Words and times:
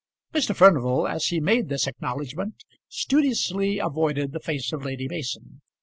Mr. 0.33 0.55
Furnival, 0.55 1.07
as 1.07 1.27
he 1.27 1.39
made 1.39 1.69
this 1.69 1.85
acknowledgement, 1.85 2.63
studiously 2.87 3.77
avoided 3.77 4.31
the 4.31 4.39
face 4.39 4.73
of 4.73 4.83
Lady 4.83 5.07
Mason. 5.07 5.61